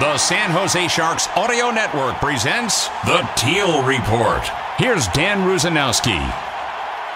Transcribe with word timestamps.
The 0.00 0.16
San 0.16 0.50
Jose 0.52 0.88
Sharks 0.88 1.28
Audio 1.36 1.70
Network 1.70 2.14
presents 2.20 2.88
The 3.04 3.28
Teal 3.36 3.82
Report. 3.82 4.40
Here's 4.78 5.06
Dan 5.08 5.46
Rusanowsky. 5.46 6.18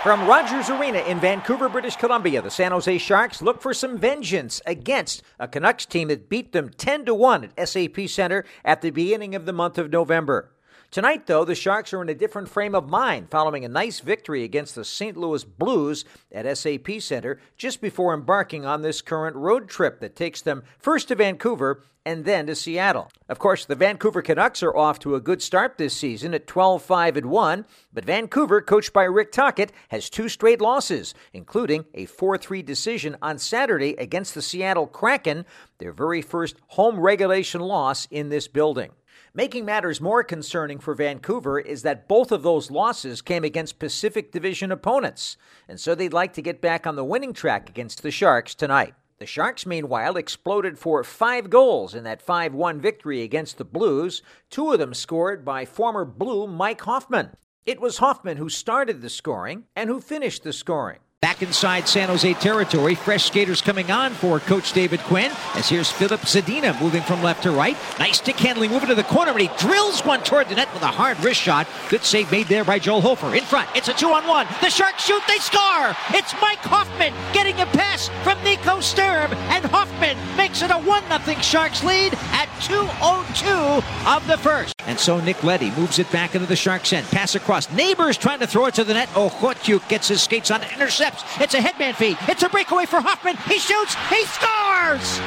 From 0.02 0.28
Rogers 0.28 0.68
Arena 0.68 0.98
in 0.98 1.18
Vancouver, 1.18 1.70
British 1.70 1.96
Columbia, 1.96 2.42
the 2.42 2.50
San 2.50 2.72
Jose 2.72 2.98
Sharks 2.98 3.40
look 3.40 3.62
for 3.62 3.72
some 3.72 3.96
vengeance 3.96 4.60
against 4.66 5.22
a 5.40 5.48
Canucks 5.48 5.86
team 5.86 6.08
that 6.08 6.28
beat 6.28 6.52
them 6.52 6.68
10 6.68 7.06
to 7.06 7.14
1 7.14 7.52
at 7.56 7.68
SAP 7.70 8.06
Center 8.06 8.44
at 8.66 8.82
the 8.82 8.90
beginning 8.90 9.34
of 9.34 9.46
the 9.46 9.54
month 9.54 9.78
of 9.78 9.90
November. 9.90 10.50
Tonight, 10.94 11.26
though, 11.26 11.44
the 11.44 11.56
Sharks 11.56 11.92
are 11.92 12.02
in 12.02 12.08
a 12.08 12.14
different 12.14 12.48
frame 12.48 12.72
of 12.72 12.88
mind 12.88 13.28
following 13.28 13.64
a 13.64 13.68
nice 13.68 13.98
victory 13.98 14.44
against 14.44 14.76
the 14.76 14.84
St. 14.84 15.16
Louis 15.16 15.42
Blues 15.42 16.04
at 16.30 16.56
SAP 16.56 17.00
Center 17.00 17.40
just 17.56 17.80
before 17.80 18.14
embarking 18.14 18.64
on 18.64 18.82
this 18.82 19.02
current 19.02 19.34
road 19.34 19.68
trip 19.68 19.98
that 19.98 20.14
takes 20.14 20.40
them 20.40 20.62
first 20.78 21.08
to 21.08 21.16
Vancouver 21.16 21.82
and 22.06 22.24
then 22.24 22.46
to 22.46 22.54
Seattle. 22.54 23.10
Of 23.28 23.40
course, 23.40 23.64
the 23.64 23.74
Vancouver 23.74 24.22
Canucks 24.22 24.62
are 24.62 24.76
off 24.76 25.00
to 25.00 25.16
a 25.16 25.20
good 25.20 25.42
start 25.42 25.78
this 25.78 25.96
season 25.96 26.32
at 26.32 26.46
12-5 26.46 27.16
and 27.16 27.26
1, 27.26 27.66
but 27.92 28.04
Vancouver, 28.04 28.60
coached 28.60 28.92
by 28.92 29.02
Rick 29.02 29.32
Tocchet, 29.32 29.72
has 29.88 30.08
two 30.08 30.28
straight 30.28 30.60
losses, 30.60 31.12
including 31.32 31.86
a 31.94 32.06
4-3 32.06 32.64
decision 32.64 33.16
on 33.20 33.38
Saturday 33.38 33.94
against 33.94 34.32
the 34.32 34.42
Seattle 34.42 34.86
Kraken, 34.86 35.44
their 35.78 35.92
very 35.92 36.22
first 36.22 36.54
home 36.68 37.00
regulation 37.00 37.60
loss 37.60 38.06
in 38.12 38.28
this 38.28 38.46
building. 38.46 38.92
Making 39.36 39.64
matters 39.64 40.00
more 40.00 40.22
concerning 40.22 40.78
for 40.78 40.94
Vancouver 40.94 41.58
is 41.58 41.82
that 41.82 42.06
both 42.06 42.30
of 42.30 42.44
those 42.44 42.70
losses 42.70 43.20
came 43.20 43.42
against 43.42 43.80
Pacific 43.80 44.30
Division 44.30 44.70
opponents, 44.70 45.36
and 45.66 45.80
so 45.80 45.96
they'd 45.96 46.12
like 46.12 46.34
to 46.34 46.42
get 46.42 46.60
back 46.60 46.86
on 46.86 46.94
the 46.94 47.04
winning 47.04 47.32
track 47.32 47.68
against 47.68 48.04
the 48.04 48.12
Sharks 48.12 48.54
tonight. 48.54 48.94
The 49.18 49.26
Sharks, 49.26 49.66
meanwhile, 49.66 50.16
exploded 50.16 50.78
for 50.78 51.02
five 51.02 51.50
goals 51.50 51.96
in 51.96 52.04
that 52.04 52.22
5 52.22 52.54
1 52.54 52.80
victory 52.80 53.22
against 53.22 53.58
the 53.58 53.64
Blues, 53.64 54.22
two 54.50 54.70
of 54.70 54.78
them 54.78 54.94
scored 54.94 55.44
by 55.44 55.64
former 55.64 56.04
Blue 56.04 56.46
Mike 56.46 56.82
Hoffman. 56.82 57.30
It 57.66 57.80
was 57.80 57.98
Hoffman 57.98 58.36
who 58.36 58.48
started 58.48 59.02
the 59.02 59.10
scoring 59.10 59.64
and 59.74 59.90
who 59.90 60.00
finished 60.00 60.44
the 60.44 60.52
scoring. 60.52 61.00
Back 61.24 61.40
inside 61.40 61.88
San 61.88 62.10
Jose 62.10 62.34
territory, 62.34 62.94
fresh 62.94 63.24
skaters 63.24 63.62
coming 63.62 63.90
on 63.90 64.12
for 64.12 64.40
Coach 64.40 64.74
David 64.74 65.00
Quinn. 65.04 65.32
As 65.54 65.70
here's 65.70 65.90
Filip 65.90 66.20
Zadina 66.20 66.78
moving 66.78 67.00
from 67.00 67.22
left 67.22 67.44
to 67.44 67.50
right. 67.50 67.78
Nice 67.98 68.18
stick 68.18 68.36
handling, 68.36 68.70
moving 68.70 68.90
to 68.90 68.94
the 68.94 69.04
corner, 69.04 69.30
and 69.30 69.40
he 69.40 69.48
drills 69.56 70.04
one 70.04 70.22
toward 70.22 70.50
the 70.50 70.54
net 70.54 70.68
with 70.74 70.82
a 70.82 70.88
hard 70.88 71.18
wrist 71.24 71.40
shot. 71.40 71.66
Good 71.88 72.04
save 72.04 72.30
made 72.30 72.48
there 72.48 72.62
by 72.62 72.78
Joel 72.78 73.00
Hofer. 73.00 73.34
In 73.34 73.42
front, 73.44 73.70
it's 73.74 73.88
a 73.88 73.94
two 73.94 74.12
on 74.12 74.28
one. 74.28 74.46
The 74.60 74.68
Sharks 74.68 75.06
shoot, 75.06 75.22
they 75.26 75.38
score. 75.38 75.96
It's 76.10 76.34
Mike 76.42 76.58
Hoffman 76.58 77.14
getting 77.32 77.58
a 77.58 77.64
pass 77.72 78.10
from 78.22 78.36
Nico 78.44 78.80
Sturm, 78.80 79.32
and 79.48 79.64
Hoffman 79.64 80.18
makes 80.36 80.43
it 80.62 80.70
a 80.70 80.78
1 80.78 81.24
0 81.24 81.40
Sharks 81.40 81.84
lead 81.84 82.12
at 82.32 82.48
2.02 82.60 84.16
of 84.16 84.26
the 84.26 84.38
first. 84.38 84.74
And 84.86 84.98
so 84.98 85.20
Nick 85.20 85.42
Leddy 85.44 85.70
moves 85.72 85.98
it 85.98 86.10
back 86.10 86.34
into 86.34 86.46
the 86.46 86.56
Sharks 86.56 86.92
end. 86.92 87.06
Pass 87.06 87.34
across. 87.34 87.70
Neighbours 87.72 88.16
trying 88.16 88.40
to 88.40 88.46
throw 88.46 88.66
it 88.66 88.74
to 88.74 88.84
the 88.84 88.94
net. 88.94 89.08
Oh, 89.14 89.28
Okhotiuk 89.28 89.88
gets 89.88 90.08
his 90.08 90.22
skates 90.22 90.50
on 90.50 90.62
intercept 90.62 91.04
steps. 91.04 91.40
It's 91.40 91.54
a 91.54 91.60
headman 91.60 91.94
feed. 91.94 92.16
It's 92.28 92.42
a 92.42 92.48
breakaway 92.48 92.86
for 92.86 93.00
Hoffman. 93.00 93.36
He 93.48 93.58
shoots. 93.58 93.94
He 94.08 94.24
scores! 94.24 95.18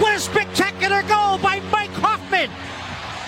What 0.00 0.14
a 0.14 0.20
spectacular 0.20 1.02
goal 1.02 1.38
by 1.38 1.60
Mike 1.70 1.92
Hoffman! 1.92 2.50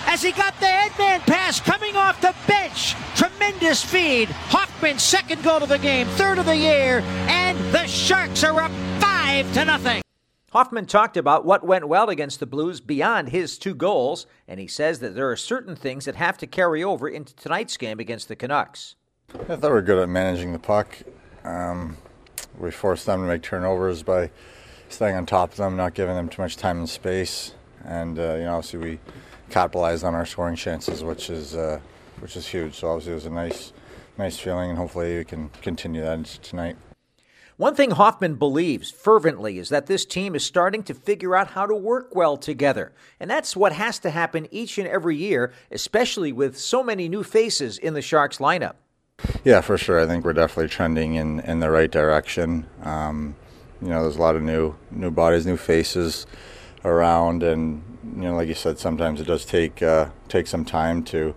As 0.05 0.21
he 0.21 0.31
got 0.31 0.57
the 0.59 0.67
headman 0.67 1.21
pass 1.21 1.59
coming 1.59 1.95
off 1.95 2.21
the 2.21 2.35
bench. 2.47 2.95
Tremendous 3.15 3.83
feed. 3.83 4.29
Hoffman's 4.49 5.03
second 5.03 5.43
goal 5.43 5.63
of 5.63 5.69
the 5.69 5.79
game, 5.79 6.07
third 6.07 6.37
of 6.37 6.45
the 6.45 6.55
year, 6.55 7.01
and 7.27 7.57
the 7.73 7.85
Sharks 7.87 8.43
are 8.43 8.61
up 8.61 8.71
five 8.99 9.51
to 9.53 9.65
nothing. 9.65 10.01
Hoffman 10.57 10.87
talked 10.87 11.17
about 11.17 11.45
what 11.45 11.63
went 11.63 11.87
well 11.87 12.09
against 12.09 12.39
the 12.39 12.47
Blues 12.47 12.81
beyond 12.81 13.29
his 13.29 13.59
two 13.59 13.75
goals, 13.75 14.25
and 14.47 14.59
he 14.59 14.65
says 14.65 14.97
that 15.01 15.13
there 15.13 15.29
are 15.29 15.35
certain 15.35 15.75
things 15.75 16.05
that 16.05 16.15
have 16.15 16.35
to 16.39 16.47
carry 16.47 16.83
over 16.83 17.07
into 17.07 17.35
tonight's 17.35 17.77
game 17.77 17.99
against 17.99 18.27
the 18.27 18.35
Canucks. 18.35 18.95
I 19.35 19.55
thought 19.55 19.61
we 19.61 19.69
were 19.69 19.83
good 19.83 20.01
at 20.01 20.09
managing 20.09 20.53
the 20.53 20.57
puck. 20.57 20.97
Um, 21.43 21.95
we 22.57 22.71
forced 22.71 23.05
them 23.05 23.21
to 23.21 23.27
make 23.27 23.43
turnovers 23.43 24.01
by 24.01 24.31
staying 24.89 25.15
on 25.15 25.27
top 25.27 25.51
of 25.51 25.57
them, 25.57 25.77
not 25.77 25.93
giving 25.93 26.15
them 26.15 26.27
too 26.27 26.41
much 26.41 26.57
time 26.57 26.79
and 26.79 26.89
space, 26.89 27.53
and 27.85 28.17
uh, 28.17 28.33
you 28.33 28.45
know 28.45 28.55
obviously 28.55 28.79
we 28.79 28.99
capitalized 29.51 30.03
on 30.03 30.15
our 30.15 30.25
scoring 30.25 30.55
chances, 30.55 31.03
which 31.03 31.29
is 31.29 31.55
uh, 31.55 31.79
which 32.19 32.35
is 32.35 32.47
huge. 32.47 32.73
So 32.73 32.87
obviously 32.87 33.11
it 33.11 33.15
was 33.15 33.25
a 33.27 33.29
nice 33.29 33.73
nice 34.17 34.39
feeling, 34.39 34.71
and 34.71 34.79
hopefully 34.79 35.19
we 35.19 35.23
can 35.23 35.49
continue 35.61 36.01
that 36.01 36.25
tonight. 36.41 36.77
One 37.57 37.73
thing 37.73 37.89
Hoffman 37.89 38.35
believes 38.35 38.91
fervently 38.91 39.57
is 39.57 39.69
that 39.69 39.87
this 39.87 40.05
team 40.05 40.35
is 40.35 40.45
starting 40.45 40.83
to 40.83 40.93
figure 40.93 41.35
out 41.35 41.47
how 41.47 41.65
to 41.65 41.73
work 41.73 42.13
well 42.13 42.37
together. 42.37 42.93
And 43.19 43.31
that's 43.31 43.55
what 43.55 43.73
has 43.73 43.97
to 43.99 44.11
happen 44.11 44.47
each 44.51 44.77
and 44.77 44.87
every 44.87 45.15
year, 45.15 45.51
especially 45.71 46.31
with 46.31 46.59
so 46.59 46.83
many 46.83 47.09
new 47.09 47.23
faces 47.23 47.79
in 47.79 47.95
the 47.95 48.01
Sharks 48.03 48.37
lineup. 48.37 48.75
Yeah, 49.43 49.61
for 49.61 49.75
sure. 49.75 49.99
I 49.99 50.05
think 50.05 50.23
we're 50.23 50.33
definitely 50.33 50.69
trending 50.69 51.15
in, 51.15 51.39
in 51.39 51.59
the 51.59 51.71
right 51.71 51.89
direction. 51.89 52.67
Um, 52.83 53.35
you 53.81 53.87
know, 53.87 54.03
there's 54.03 54.17
a 54.17 54.21
lot 54.21 54.35
of 54.35 54.43
new 54.43 54.75
new 54.91 55.09
bodies, 55.09 55.47
new 55.47 55.57
faces 55.57 56.27
around, 56.85 57.41
and 57.41 57.81
you 58.15 58.21
know, 58.21 58.35
like 58.35 58.47
you 58.47 58.53
said, 58.53 58.77
sometimes 58.77 59.19
it 59.19 59.25
does 59.25 59.45
take 59.45 59.81
uh, 59.81 60.09
take 60.29 60.45
some 60.45 60.63
time 60.63 61.01
to 61.05 61.33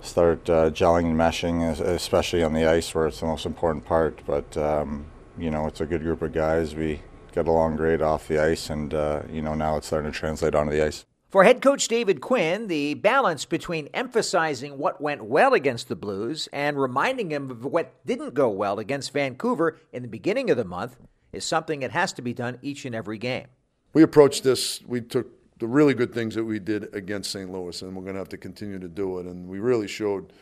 start 0.00 0.48
uh, 0.48 0.70
gelling 0.70 1.04
and 1.04 1.16
meshing, 1.16 1.78
especially 1.80 2.42
on 2.42 2.54
the 2.54 2.64
ice 2.64 2.94
where 2.94 3.06
it's 3.06 3.20
the 3.20 3.26
most 3.26 3.44
important 3.44 3.84
part. 3.84 4.20
But 4.26 4.56
um, 4.56 5.06
you 5.38 5.50
know, 5.50 5.66
it's 5.66 5.80
a 5.80 5.86
good 5.86 6.02
group 6.02 6.22
of 6.22 6.32
guys. 6.32 6.74
We 6.74 7.00
get 7.32 7.48
along 7.48 7.76
great 7.76 8.00
off 8.00 8.28
the 8.28 8.38
ice, 8.38 8.70
and 8.70 8.92
uh, 8.94 9.22
you 9.30 9.42
know, 9.42 9.54
now 9.54 9.76
it's 9.76 9.86
starting 9.86 10.10
to 10.10 10.16
translate 10.16 10.54
onto 10.54 10.72
the 10.72 10.84
ice. 10.84 11.04
For 11.34 11.42
head 11.42 11.60
coach 11.60 11.88
David 11.88 12.20
Quinn, 12.20 12.68
the 12.68 12.94
balance 12.94 13.44
between 13.44 13.88
emphasizing 13.92 14.78
what 14.78 15.00
went 15.00 15.24
well 15.24 15.52
against 15.52 15.88
the 15.88 15.96
Blues 15.96 16.48
and 16.52 16.80
reminding 16.80 17.32
him 17.32 17.50
of 17.50 17.64
what 17.64 17.92
didn't 18.06 18.34
go 18.34 18.48
well 18.48 18.78
against 18.78 19.12
Vancouver 19.12 19.80
in 19.92 20.02
the 20.02 20.08
beginning 20.08 20.48
of 20.48 20.56
the 20.56 20.64
month 20.64 20.96
is 21.32 21.44
something 21.44 21.80
that 21.80 21.90
has 21.90 22.12
to 22.12 22.22
be 22.22 22.32
done 22.32 22.58
each 22.62 22.84
and 22.84 22.94
every 22.94 23.18
game. 23.18 23.48
We 23.94 24.04
approached 24.04 24.44
this, 24.44 24.80
we 24.86 25.00
took 25.00 25.26
the 25.58 25.66
really 25.66 25.94
good 25.94 26.12
things 26.12 26.36
that 26.36 26.44
we 26.44 26.60
did 26.60 26.94
against 26.94 27.32
St. 27.32 27.50
Louis, 27.50 27.82
and 27.82 27.96
we're 27.96 28.02
going 28.02 28.14
to 28.14 28.20
have 28.20 28.28
to 28.28 28.36
continue 28.36 28.78
to 28.78 28.88
do 28.88 29.18
it. 29.18 29.26
And 29.26 29.48
we 29.48 29.58
really 29.58 29.88
showed, 29.88 30.32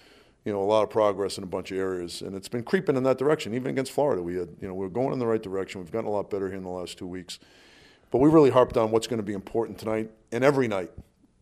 you 0.44 0.52
know, 0.52 0.60
a 0.60 0.64
lot 0.64 0.82
of 0.82 0.90
progress 0.90 1.38
in 1.38 1.44
a 1.44 1.46
bunch 1.46 1.70
of 1.70 1.78
areas, 1.78 2.20
and 2.22 2.34
it's 2.34 2.48
been 2.48 2.64
creeping 2.64 2.96
in 2.96 3.04
that 3.04 3.18
direction. 3.18 3.54
Even 3.54 3.70
against 3.70 3.92
Florida, 3.92 4.22
we 4.22 4.36
had, 4.36 4.48
you 4.60 4.66
know, 4.66 4.74
we're 4.74 4.88
going 4.88 5.12
in 5.12 5.18
the 5.18 5.26
right 5.26 5.42
direction. 5.42 5.80
We've 5.80 5.92
gotten 5.92 6.08
a 6.08 6.12
lot 6.12 6.30
better 6.30 6.48
here 6.48 6.56
in 6.56 6.64
the 6.64 6.70
last 6.70 6.98
two 6.98 7.06
weeks. 7.06 7.38
But 8.10 8.18
we 8.18 8.28
really 8.28 8.50
harped 8.50 8.76
on 8.76 8.90
what's 8.90 9.06
going 9.06 9.18
to 9.18 9.24
be 9.24 9.32
important 9.32 9.78
tonight 9.78 10.10
and 10.32 10.44
every 10.44 10.68
night. 10.68 10.90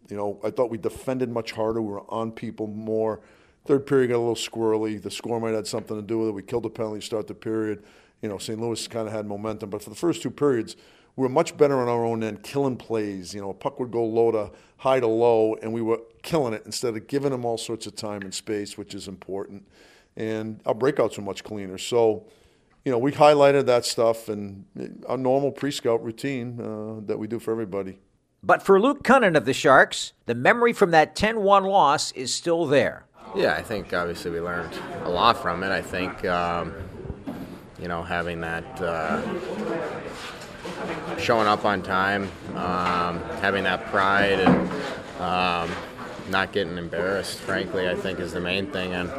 You 0.08 0.16
know, 0.16 0.40
I 0.44 0.50
thought 0.50 0.70
we 0.70 0.78
defended 0.78 1.30
much 1.30 1.52
harder. 1.52 1.80
We 1.80 1.92
were 1.92 2.10
on 2.10 2.30
people 2.30 2.66
more. 2.66 3.20
Third 3.66 3.86
period 3.86 4.08
got 4.08 4.16
a 4.16 4.18
little 4.18 4.34
squirrely. 4.34 5.00
The 5.00 5.10
score 5.10 5.40
might 5.40 5.48
have 5.48 5.56
had 5.56 5.66
something 5.66 5.96
to 5.96 6.02
do 6.02 6.18
with 6.18 6.28
it. 6.28 6.32
We 6.32 6.42
killed 6.42 6.64
the 6.64 6.70
penalty 6.70 7.00
to 7.00 7.06
start 7.06 7.26
the 7.26 7.34
period. 7.34 7.84
You 8.22 8.28
know, 8.28 8.38
St. 8.38 8.60
Louis 8.60 8.86
kind 8.86 9.06
of 9.06 9.12
had 9.12 9.26
momentum. 9.26 9.70
But 9.70 9.82
for 9.82 9.90
the 9.90 9.96
first 9.96 10.22
two 10.22 10.30
periods, 10.30 10.76
we 11.20 11.24
were 11.24 11.28
much 11.28 11.54
better 11.54 11.78
on 11.78 11.86
our 11.86 12.02
own 12.02 12.22
end, 12.22 12.42
killing 12.42 12.78
plays. 12.78 13.34
You 13.34 13.42
know, 13.42 13.50
a 13.50 13.54
puck 13.54 13.78
would 13.78 13.90
go 13.90 14.02
low 14.02 14.32
to 14.32 14.50
high 14.78 15.00
to 15.00 15.06
low, 15.06 15.54
and 15.60 15.70
we 15.70 15.82
were 15.82 16.00
killing 16.22 16.54
it 16.54 16.62
instead 16.64 16.96
of 16.96 17.08
giving 17.08 17.30
them 17.30 17.44
all 17.44 17.58
sorts 17.58 17.86
of 17.86 17.94
time 17.94 18.22
and 18.22 18.32
space, 18.32 18.78
which 18.78 18.94
is 18.94 19.06
important. 19.06 19.68
And 20.16 20.62
our 20.64 20.72
breakouts 20.72 21.18
were 21.18 21.22
much 21.22 21.44
cleaner. 21.44 21.76
So, 21.76 22.24
you 22.86 22.90
know, 22.90 22.96
we 22.96 23.12
highlighted 23.12 23.66
that 23.66 23.84
stuff 23.84 24.30
and 24.30 24.64
our 25.06 25.18
normal 25.18 25.52
pre-scout 25.52 26.02
routine 26.02 26.58
uh, 26.58 27.06
that 27.06 27.18
we 27.18 27.26
do 27.26 27.38
for 27.38 27.50
everybody. 27.50 27.98
But 28.42 28.62
for 28.62 28.80
Luke 28.80 29.02
Kunin 29.02 29.36
of 29.36 29.44
the 29.44 29.52
Sharks, 29.52 30.14
the 30.24 30.34
memory 30.34 30.72
from 30.72 30.90
that 30.92 31.14
10-1 31.14 31.66
loss 31.66 32.12
is 32.12 32.32
still 32.32 32.64
there. 32.64 33.04
Yeah, 33.36 33.52
I 33.52 33.62
think 33.62 33.92
obviously 33.92 34.30
we 34.30 34.40
learned 34.40 34.72
a 35.02 35.10
lot 35.10 35.36
from 35.36 35.62
it. 35.64 35.70
I 35.70 35.82
think, 35.82 36.24
um, 36.24 36.72
you 37.78 37.88
know, 37.88 38.02
having 38.02 38.40
that 38.40 38.80
uh, 38.80 39.20
showing 41.18 41.46
up 41.46 41.64
on 41.64 41.82
time, 41.82 42.30
um, 42.54 43.20
having 43.40 43.64
that 43.64 43.86
pride, 43.86 44.40
and 44.40 44.70
um, 45.20 45.70
not 46.28 46.52
getting 46.52 46.78
embarrassed. 46.78 47.38
Frankly, 47.38 47.88
I 47.88 47.94
think 47.94 48.18
is 48.20 48.32
the 48.32 48.40
main 48.40 48.66
thing. 48.66 48.94
And 48.94 49.10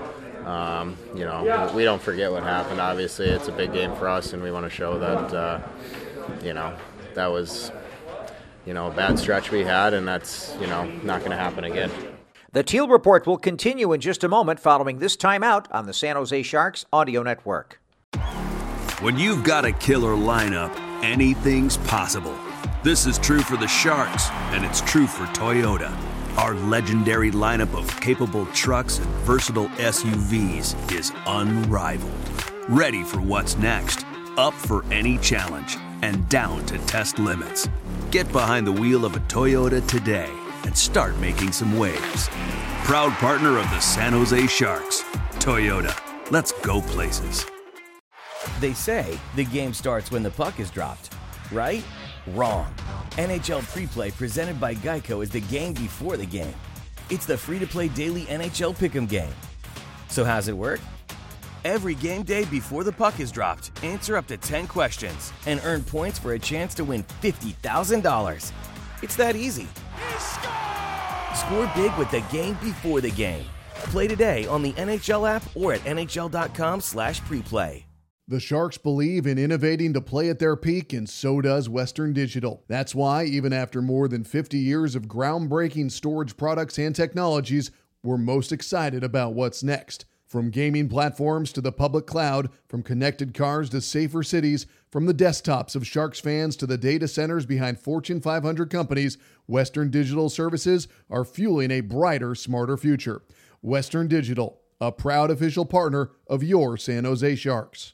um, 0.47 0.97
you 1.13 1.25
know, 1.25 1.71
we 1.75 1.83
don't 1.83 2.01
forget 2.01 2.31
what 2.31 2.44
happened. 2.44 2.79
Obviously, 2.81 3.27
it's 3.27 3.47
a 3.47 3.51
big 3.51 3.73
game 3.73 3.95
for 3.95 4.07
us, 4.07 4.33
and 4.33 4.41
we 4.41 4.51
want 4.51 4.65
to 4.65 4.69
show 4.69 4.97
that, 5.00 5.33
uh, 5.33 5.59
you 6.44 6.53
know, 6.53 6.75
that 7.13 7.27
was 7.27 7.71
you 8.65 8.73
know, 8.73 8.88
a 8.88 8.91
bad 8.91 9.18
stretch 9.18 9.51
we 9.51 9.63
had, 9.63 9.94
and 9.94 10.07
that's, 10.07 10.56
you 10.59 10.68
know, 10.68 10.85
not 11.03 11.19
going 11.19 11.31
to 11.31 11.38
happen 11.38 11.63
again. 11.63 11.91
The 12.53 12.63
Teal 12.63 12.88
Report 12.88 13.25
will 13.25 13.38
continue 13.38 13.94
in 13.94 14.01
just 14.01 14.23
a 14.23 14.27
moment 14.27 14.59
following 14.59 15.00
this 15.00 15.15
timeout 15.15 15.68
on 15.71 15.85
the 15.85 15.94
San 15.94 16.15
Jose 16.15 16.44
Sharks 16.44 16.85
Audio 16.91 17.23
Network. 17.23 17.79
When 19.00 19.18
you've 19.18 19.44
got 19.44 19.65
a 19.65 19.71
killer 19.71 20.15
lineup, 20.15 20.75
anything's 21.03 21.77
possible. 21.77 22.38
This 22.83 23.06
is 23.06 23.18
true 23.19 23.42
for 23.42 23.57
the 23.57 23.68
Sharks, 23.68 24.30
and 24.51 24.65
it's 24.65 24.81
true 24.81 25.07
for 25.07 25.25
Toyota. 25.27 25.95
Our 26.38 26.56
legendary 26.56 27.31
lineup 27.31 27.77
of 27.77 28.00
capable 28.01 28.45
trucks 28.48 29.00
and 29.00 29.07
versatile 29.25 29.68
SUVs 29.69 30.92
is 30.92 31.12
unrivaled. 31.27 32.12
Ready 32.69 33.03
for 33.03 33.19
what's 33.19 33.57
next, 33.57 34.06
up 34.38 34.53
for 34.53 34.83
any 34.92 35.18
challenge, 35.18 35.77
and 36.01 36.27
down 36.30 36.65
to 36.68 36.77
test 36.80 37.19
limits. 37.19 37.69
Get 38.12 38.31
behind 38.31 38.65
the 38.65 38.71
wheel 38.71 39.06
of 39.06 39.15
a 39.15 39.19
Toyota 39.21 39.86
today 39.88 40.30
and 40.63 40.75
start 40.75 41.18
making 41.18 41.51
some 41.51 41.77
waves. 41.77 42.30
Proud 42.83 43.12
partner 43.13 43.57
of 43.57 43.69
the 43.69 43.80
San 43.80 44.13
Jose 44.13 44.47
Sharks, 44.47 45.04
Toyota. 45.39 45.95
Let's 46.31 46.51
go 46.62 46.81
places. 46.81 47.45
They 48.59 48.73
say 48.73 49.19
the 49.35 49.45
game 49.45 49.73
starts 49.73 50.11
when 50.11 50.23
the 50.23 50.31
puck 50.31 50.59
is 50.59 50.69
dropped, 50.69 51.13
right? 51.51 51.83
Wrong. 52.27 52.73
NHL 53.11 53.61
Preplay 53.63 54.15
presented 54.15 54.59
by 54.59 54.75
Geico 54.75 55.23
is 55.23 55.29
the 55.29 55.41
game 55.41 55.73
before 55.73 56.17
the 56.17 56.25
game. 56.25 56.53
It's 57.09 57.25
the 57.25 57.38
free 57.38 57.59
to 57.59 57.67
play 57.67 57.88
daily 57.89 58.23
NHL 58.23 58.77
pick'em 58.77 59.07
game. 59.07 59.33
So, 60.07 60.23
how's 60.23 60.47
it 60.47 60.57
work? 60.57 60.79
Every 61.63 61.93
game 61.93 62.23
day 62.23 62.45
before 62.45 62.83
the 62.83 62.91
puck 62.91 63.19
is 63.19 63.31
dropped, 63.31 63.71
answer 63.83 64.17
up 64.17 64.25
to 64.27 64.38
10 64.38 64.67
questions 64.67 65.31
and 65.45 65.61
earn 65.63 65.83
points 65.83 66.17
for 66.17 66.33
a 66.33 66.39
chance 66.39 66.73
to 66.75 66.83
win 66.83 67.03
$50,000. 67.21 68.51
It's 69.03 69.15
that 69.15 69.35
easy. 69.35 69.67
Score 71.35 71.71
big 71.75 71.95
with 71.97 72.09
the 72.11 72.21
game 72.31 72.57
before 72.61 73.01
the 73.01 73.11
game. 73.11 73.45
Play 73.91 74.07
today 74.07 74.45
on 74.47 74.63
the 74.63 74.73
NHL 74.73 75.29
app 75.29 75.44
or 75.55 75.73
at 75.73 75.81
nhl.com/preplay. 75.81 77.83
The 78.31 78.39
Sharks 78.39 78.78
believe 78.78 79.28
in 79.28 79.38
innovating 79.38 79.92
to 79.92 80.00
play 80.00 80.30
at 80.30 80.39
their 80.39 80.56
peak, 80.56 80.94
and 80.94 81.10
so 81.10 81.42
does 81.42 81.68
Western 81.68 82.13
Digital. 82.13 82.63
That's 82.69 82.95
why, 82.95 83.25
even 83.25 83.51
after 83.51 83.81
more 83.81 84.07
than 84.07 84.24
50 84.24 84.57
years 84.57 84.95
of 84.95 85.10
groundbreaking 85.10 85.92
storage 85.92 86.38
products 86.38 86.80
and 86.80 86.95
technologies, 86.95 87.72
we're 88.04 88.16
most 88.16 88.54
excited 88.54 89.04
about 89.04 89.33
what's 89.33 89.63
next. 89.63 90.06
From 90.25 90.50
gaming 90.50 90.88
platforms 90.88 91.51
to 91.51 91.60
the 91.60 91.74
public 91.74 92.07
cloud, 92.07 92.50
from 92.69 92.83
connected 92.83 93.33
cars 93.33 93.69
to 93.72 93.81
safer 93.81 94.24
cities, 94.24 94.66
from 94.89 95.07
the 95.07 95.13
desktops 95.13 95.75
of 95.75 95.86
Sharks 95.86 96.22
fans 96.22 96.56
to 96.56 96.66
the 96.66 96.78
data 96.78 97.10
centers 97.10 97.45
behind 97.45 97.80
Fortune 97.80 98.22
500 98.22 98.69
companies, 98.69 99.18
Western 99.45 99.92
Digital 99.92 100.30
services 100.30 100.88
are 101.10 101.25
fueling 101.25 101.69
a 101.69 101.81
brighter, 101.81 102.33
smarter 102.33 102.78
future. 102.78 103.24
Western 103.62 104.07
Digital, 104.07 104.62
a 104.80 104.89
proud 104.89 105.30
official 105.30 105.66
partner 105.66 106.12
of 106.28 106.42
your 106.42 106.78
San 106.78 107.04
Jose 107.04 107.36
Sharks. 107.36 107.94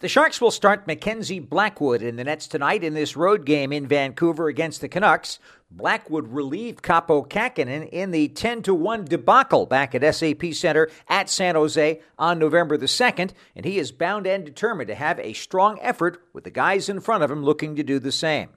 The 0.00 0.06
Sharks 0.06 0.40
will 0.40 0.52
start 0.52 0.86
Mackenzie 0.86 1.40
Blackwood 1.40 2.02
in 2.02 2.14
the 2.14 2.22
nets 2.22 2.46
tonight 2.46 2.84
in 2.84 2.94
this 2.94 3.16
road 3.16 3.44
game 3.44 3.72
in 3.72 3.88
Vancouver 3.88 4.46
against 4.46 4.80
the 4.80 4.88
Canucks. 4.88 5.40
Blackwood 5.72 6.28
relieved 6.28 6.84
Kaapo 6.84 7.28
Kähkönen 7.28 7.88
in 7.88 8.12
the 8.12 8.28
10 8.28 8.62
to 8.62 8.74
1 8.74 9.06
debacle 9.06 9.66
back 9.66 9.96
at 9.96 10.14
SAP 10.14 10.52
Center 10.52 10.88
at 11.08 11.28
San 11.28 11.56
Jose 11.56 12.00
on 12.16 12.38
November 12.38 12.76
the 12.76 12.86
2nd, 12.86 13.32
and 13.56 13.64
he 13.64 13.76
is 13.76 13.90
bound 13.90 14.24
and 14.28 14.44
determined 14.46 14.86
to 14.86 14.94
have 14.94 15.18
a 15.18 15.32
strong 15.32 15.80
effort 15.82 16.22
with 16.32 16.44
the 16.44 16.50
guys 16.52 16.88
in 16.88 17.00
front 17.00 17.24
of 17.24 17.30
him 17.32 17.42
looking 17.42 17.74
to 17.74 17.82
do 17.82 17.98
the 17.98 18.12
same. 18.12 18.50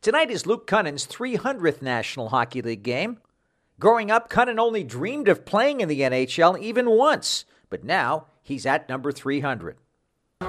Tonight 0.00 0.30
is 0.30 0.46
Luke 0.46 0.68
Kunin's 0.68 1.04
300th 1.08 1.82
National 1.82 2.28
Hockey 2.28 2.62
League 2.62 2.84
game. 2.84 3.18
Growing 3.80 4.12
up, 4.12 4.30
Kunin 4.30 4.60
only 4.60 4.84
dreamed 4.84 5.26
of 5.26 5.44
playing 5.44 5.80
in 5.80 5.88
the 5.88 6.02
NHL 6.02 6.60
even 6.60 6.88
once, 6.88 7.44
but 7.70 7.82
now 7.82 8.26
he's 8.40 8.64
at 8.64 8.88
number 8.88 9.10
300 9.10 9.78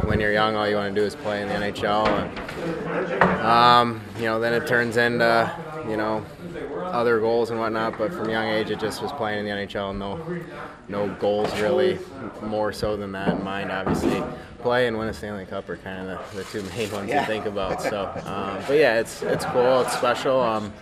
when 0.07 0.19
you're 0.19 0.33
young, 0.33 0.55
all 0.55 0.67
you 0.67 0.75
want 0.75 0.93
to 0.93 0.99
do 0.99 1.05
is 1.05 1.15
play 1.15 1.41
in 1.41 1.47
the 1.47 1.53
NHL, 1.53 2.07
and 2.07 3.23
um, 3.41 4.01
you 4.17 4.25
know, 4.25 4.39
then 4.39 4.53
it 4.53 4.67
turns 4.67 4.97
into 4.97 5.53
you 5.87 5.95
know 5.95 6.25
other 6.83 7.19
goals 7.19 7.51
and 7.51 7.59
whatnot. 7.59 7.97
But 7.97 8.13
from 8.13 8.29
young 8.29 8.47
age, 8.47 8.69
it 8.69 8.79
just 8.79 9.01
was 9.01 9.11
playing 9.13 9.39
in 9.39 9.45
the 9.45 9.51
NHL, 9.51 9.95
no 9.97 10.19
no 10.89 11.13
goals 11.19 11.53
really 11.61 11.99
more 12.41 12.73
so 12.73 12.97
than 12.97 13.11
that 13.13 13.37
in 13.37 13.43
mind. 13.43 13.71
Obviously, 13.71 14.21
play 14.59 14.87
and 14.87 14.97
win 14.97 15.07
a 15.07 15.13
Stanley 15.13 15.45
Cup 15.45 15.69
are 15.69 15.77
kind 15.77 16.09
of 16.09 16.31
the, 16.31 16.37
the 16.37 16.43
two 16.45 16.63
main 16.77 16.91
ones 16.91 17.09
yeah. 17.09 17.21
to 17.21 17.25
think 17.25 17.45
about. 17.45 17.81
So, 17.81 18.11
um, 18.25 18.61
but 18.67 18.77
yeah, 18.77 18.99
it's 18.99 19.21
it's 19.21 19.45
cool, 19.45 19.81
it's 19.81 19.95
special, 19.95 20.41
um, 20.41 20.73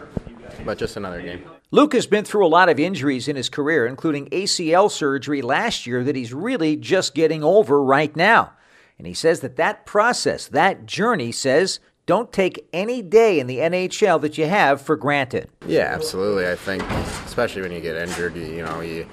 but 0.63 0.79
just 0.79 0.97
another 0.97 1.21
game. 1.21 1.43
Luke 1.69 1.93
has 1.93 2.07
been 2.07 2.23
through 2.25 2.45
a 2.45 2.47
lot 2.47 2.69
of 2.69 2.79
injuries 2.79 3.27
in 3.27 3.35
his 3.35 3.49
career, 3.49 3.85
including 3.85 4.29
ACL 4.29 4.89
surgery 4.89 5.41
last 5.43 5.85
year 5.85 6.03
that 6.03 6.15
he's 6.15 6.33
really 6.33 6.75
just 6.75 7.13
getting 7.13 7.43
over 7.43 7.83
right 7.83 8.15
now. 8.15 8.53
And 8.97 9.07
he 9.07 9.13
says 9.13 9.41
that 9.41 9.57
that 9.57 9.85
process, 9.85 10.47
that 10.47 10.85
journey 10.85 11.31
says, 11.31 11.79
don't 12.05 12.31
take 12.31 12.67
any 12.71 13.01
day 13.01 13.39
in 13.39 13.47
the 13.47 13.57
NHL 13.57 14.21
that 14.21 14.37
you 14.37 14.45
have 14.45 14.81
for 14.81 14.95
granted. 14.95 15.49
Yeah, 15.65 15.91
absolutely. 15.91 16.47
I 16.47 16.55
think, 16.55 16.83
especially 17.25 17.63
when 17.63 17.71
you 17.71 17.81
get 17.81 17.95
injured, 17.95 18.35
you, 18.35 18.45
you 18.45 18.63
know, 18.63 18.81
you 18.81 19.07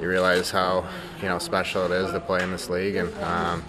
you 0.00 0.08
realize 0.08 0.50
how 0.50 0.86
you 1.22 1.28
know 1.28 1.38
special 1.38 1.90
it 1.90 1.90
is 1.90 2.12
to 2.12 2.20
play 2.20 2.42
in 2.42 2.50
this 2.50 2.68
league 2.68 2.96
and 2.96 3.12
um, 3.18 3.64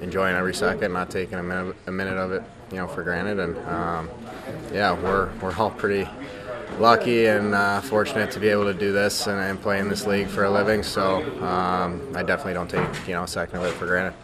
enjoying 0.00 0.34
every 0.34 0.54
second, 0.54 0.92
not 0.92 1.10
taking 1.10 1.38
a 1.38 1.42
minute 1.42 1.76
a 1.86 1.92
minute 1.92 2.16
of 2.16 2.32
it, 2.32 2.42
you 2.70 2.78
know, 2.78 2.88
for 2.88 3.02
granted. 3.02 3.38
And 3.38 3.58
um, 3.68 4.10
yeah, 4.72 4.92
we're 4.92 5.30
we're 5.40 5.54
all 5.56 5.70
pretty 5.70 6.08
lucky 6.78 7.26
and 7.26 7.54
uh, 7.54 7.80
fortunate 7.82 8.30
to 8.30 8.40
be 8.40 8.48
able 8.48 8.64
to 8.64 8.72
do 8.72 8.92
this 8.92 9.26
and, 9.26 9.38
and, 9.38 9.60
play 9.60 9.78
in 9.78 9.90
this 9.90 10.06
league 10.06 10.26
for 10.26 10.44
a 10.44 10.50
living. 10.50 10.82
So 10.82 11.22
um, 11.42 12.00
I 12.14 12.22
definitely 12.22 12.54
don't 12.54 12.70
take 12.70 13.06
you 13.06 13.12
know 13.12 13.24
a 13.24 13.28
second 13.28 13.58
of 13.58 13.66
it 13.66 13.74
for 13.74 13.86
granted. 13.86 14.14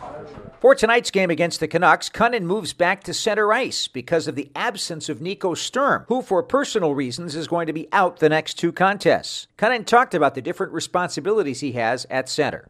For 0.61 0.75
tonight's 0.75 1.13
game 1.13 1.31
against 1.31 1.61
the 1.61 1.69
Canucks, 1.69 2.11
Kunin 2.11 2.43
moves 2.43 2.73
back 2.73 3.05
to 3.05 3.15
center 3.15 3.53
ice 3.53 3.87
because 3.87 4.27
of 4.27 4.35
the 4.35 4.51
absence 4.57 5.09
of 5.09 5.21
Nico 5.21 5.55
Sturm, 5.55 6.05
who, 6.09 6.21
for 6.21 6.43
personal 6.43 6.97
reasons, 6.97 7.37
is 7.37 7.47
going 7.47 7.69
to 7.69 7.73
be 7.73 7.87
out 7.93 8.19
the 8.19 8.29
next 8.29 8.55
two 8.55 8.73
contests. 8.73 9.47
Kunin 9.57 9.87
talked 9.87 10.15
about 10.15 10.35
the 10.35 10.43
different 10.43 10.73
responsibilities 10.73 11.61
he 11.61 11.73
has 11.73 12.09
at 12.11 12.29
center. 12.29 12.67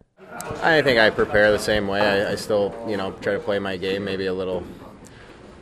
I 0.63 0.83
think 0.83 0.99
I 0.99 1.09
prepare 1.09 1.51
the 1.51 1.59
same 1.59 1.89
way. 1.89 2.01
I, 2.01 2.33
I 2.33 2.35
still, 2.35 2.75
you 2.87 2.99
know, 2.99 3.13
try 3.23 3.33
to 3.33 3.39
play 3.39 3.59
my 3.59 3.79
game, 3.79 4.05
maybe 4.05 4.27
a 4.27 4.35
little 4.35 4.63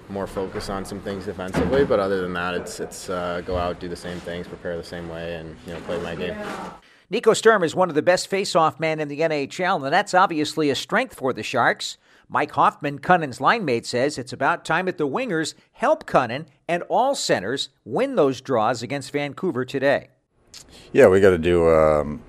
more 0.08 0.26
focus 0.26 0.68
on 0.68 0.84
some 0.84 0.98
things 0.98 1.26
defensively, 1.26 1.84
but 1.84 2.00
other 2.00 2.20
than 2.22 2.32
that, 2.32 2.54
it's 2.54 2.80
it's 2.80 3.08
uh, 3.08 3.40
go 3.46 3.56
out, 3.56 3.78
do 3.78 3.88
the 3.88 3.94
same 3.94 4.18
things, 4.18 4.48
prepare 4.48 4.76
the 4.76 4.82
same 4.82 5.08
way, 5.08 5.36
and 5.36 5.54
you 5.64 5.72
know, 5.72 5.80
play 5.82 6.00
my 6.02 6.16
game. 6.16 6.36
Nico 7.08 7.34
Sturm 7.34 7.62
is 7.62 7.72
one 7.72 7.88
of 7.88 7.94
the 7.94 8.02
best 8.02 8.26
face-off 8.26 8.80
men 8.80 8.98
in 8.98 9.06
the 9.06 9.20
NHL, 9.20 9.84
and 9.84 9.92
that's 9.92 10.12
obviously 10.12 10.70
a 10.70 10.74
strength 10.74 11.14
for 11.14 11.32
the 11.32 11.44
Sharks. 11.44 11.98
Mike 12.28 12.52
Hoffman, 12.52 12.98
Kunin's 12.98 13.40
line 13.40 13.64
mate, 13.64 13.86
says 13.86 14.18
it's 14.18 14.32
about 14.32 14.64
time 14.64 14.86
that 14.86 14.98
the 14.98 15.06
wingers 15.06 15.54
help 15.72 16.06
Kunin 16.06 16.46
and 16.66 16.82
all 16.88 17.14
centers 17.14 17.68
win 17.84 18.16
those 18.16 18.40
draws 18.40 18.82
against 18.82 19.12
Vancouver 19.12 19.64
today. 19.64 20.08
Yeah, 20.92 21.08
we 21.08 21.20
got 21.20 21.30
to 21.30 21.38
do, 21.38 21.68
um, 21.68 22.22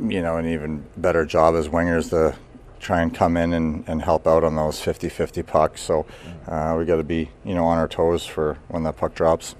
you 0.00 0.20
know, 0.20 0.36
an 0.36 0.46
even 0.46 0.84
better 0.96 1.24
job 1.24 1.54
as 1.54 1.68
wingers 1.68 2.10
to 2.10 2.36
try 2.80 3.02
and 3.02 3.14
come 3.14 3.36
in 3.36 3.52
and, 3.52 3.84
and 3.86 4.02
help 4.02 4.26
out 4.26 4.42
on 4.42 4.56
those 4.56 4.80
50-50 4.80 5.46
pucks. 5.46 5.80
So 5.80 6.06
uh, 6.48 6.74
we 6.76 6.84
got 6.84 6.96
to 6.96 7.04
be, 7.04 7.30
you 7.44 7.54
know, 7.54 7.66
on 7.66 7.78
our 7.78 7.88
toes 7.88 8.26
for 8.26 8.58
when 8.68 8.82
that 8.82 8.96
puck 8.96 9.14
drops. 9.14 9.54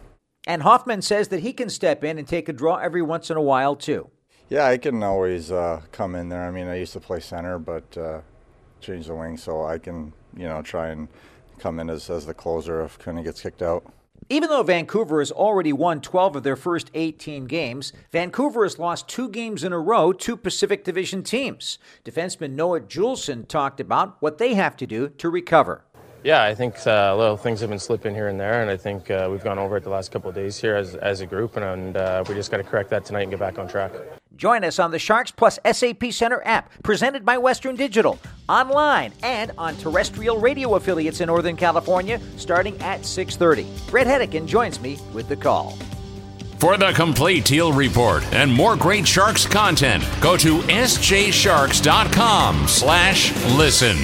And 0.46 0.62
Hoffman 0.62 1.02
says 1.02 1.28
that 1.28 1.40
he 1.40 1.52
can 1.52 1.68
step 1.68 2.02
in 2.02 2.18
and 2.18 2.26
take 2.26 2.48
a 2.48 2.52
draw 2.52 2.76
every 2.76 3.02
once 3.02 3.30
in 3.30 3.36
a 3.36 3.42
while 3.42 3.76
too. 3.76 4.10
Yeah, 4.48 4.66
I 4.66 4.78
can 4.78 5.02
always 5.02 5.52
uh, 5.52 5.82
come 5.92 6.16
in 6.16 6.28
there. 6.28 6.42
I 6.42 6.50
mean, 6.50 6.66
I 6.66 6.76
used 6.76 6.94
to 6.94 7.00
play 7.00 7.20
center, 7.20 7.58
but 7.58 7.96
uh, 7.96 8.22
change 8.80 9.06
the 9.06 9.14
wing 9.14 9.37
so 9.37 9.64
I 9.64 9.78
can, 9.78 10.12
you 10.37 10.49
know, 10.49 10.62
try 10.62 10.88
and 10.88 11.08
come 11.58 11.78
in 11.78 11.90
as, 11.90 12.08
as 12.10 12.26
the 12.26 12.34
closer 12.34 12.82
if 12.82 12.99
Kunin 12.99 13.25
gets 13.25 13.42
kicked 13.42 13.62
out. 13.62 13.84
Even 14.28 14.49
though 14.49 14.62
Vancouver 14.62 15.18
has 15.18 15.32
already 15.32 15.72
won 15.72 16.00
12 16.00 16.37
of 16.37 16.42
their 16.44 16.54
first 16.54 16.90
18 16.94 17.46
games, 17.46 17.92
Vancouver 18.12 18.62
has 18.62 18.78
lost 18.78 19.08
two 19.08 19.28
games 19.28 19.64
in 19.64 19.72
a 19.72 19.78
row 19.78 20.12
to 20.12 20.37
Pacific 20.37 20.84
Division 20.84 21.25
teams. 21.25 21.78
Defenseman 22.04 22.52
Noah 22.52 22.80
Juulsen 22.80 23.49
talked 23.49 23.80
about 23.80 24.16
what 24.20 24.38
they 24.38 24.54
have 24.54 24.76
to 24.76 24.87
do 24.87 25.08
to 25.08 25.28
recover. 25.28 25.84
Yeah, 26.22 26.42
I 26.42 26.54
think 26.54 26.86
uh, 26.86 27.16
little 27.16 27.38
things 27.38 27.60
have 27.60 27.70
been 27.70 27.78
slipping 27.78 28.14
here 28.14 28.28
and 28.28 28.38
there, 28.38 28.60
and 28.60 28.70
I 28.70 28.76
think 28.76 29.10
uh, 29.10 29.28
we've 29.30 29.42
gone 29.42 29.58
over 29.58 29.78
it 29.78 29.84
the 29.84 29.90
last 29.90 30.12
couple 30.12 30.28
of 30.28 30.34
days 30.34 30.58
here 30.58 30.76
as, 30.76 30.94
as 30.96 31.22
a 31.22 31.26
group, 31.26 31.56
and, 31.56 31.64
and 31.64 31.96
uh, 31.96 32.22
we 32.28 32.34
just 32.34 32.50
got 32.50 32.58
to 32.58 32.62
correct 32.62 32.90
that 32.90 33.06
tonight 33.06 33.22
and 33.22 33.30
get 33.30 33.40
back 33.40 33.58
on 33.58 33.66
track. 33.66 33.92
Join 34.36 34.62
us 34.64 34.78
on 34.78 34.90
the 34.90 34.98
Sharks 34.98 35.30
Plus 35.30 35.58
SAP 35.70 36.12
Center 36.12 36.42
app, 36.44 36.70
presented 36.82 37.24
by 37.24 37.38
Western 37.38 37.74
Digital, 37.74 38.18
online 38.48 39.12
and 39.22 39.52
on 39.56 39.76
terrestrial 39.76 40.38
radio 40.38 40.74
affiliates 40.76 41.20
in 41.20 41.26
Northern 41.26 41.56
California, 41.56 42.20
starting 42.36 42.78
at 42.80 43.00
6:30. 43.00 43.66
Bret 43.90 44.06
Hedican 44.06 44.46
joins 44.46 44.80
me 44.80 44.98
with 45.12 45.28
the 45.28 45.36
call. 45.36 45.72
For 46.58 46.76
the 46.76 46.92
complete 46.92 47.46
Teal 47.46 47.72
Report 47.72 48.22
and 48.32 48.52
more 48.52 48.76
great 48.76 49.08
Sharks 49.08 49.46
content, 49.46 50.04
go 50.20 50.36
to 50.36 50.58
sjsharks.com 50.58 52.68
slash 52.68 53.46
listen. 53.56 53.96